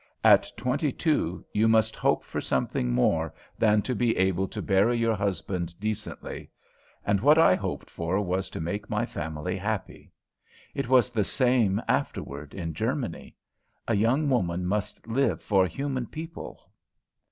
[0.23, 4.97] At twenty two you must hope for something more than to be able to bury
[4.97, 6.49] your husband decently,
[7.05, 10.11] and what I hoped for was to make my family happy.
[10.73, 13.35] It was the same afterward in Germany.
[13.87, 16.71] A young woman must live for human people.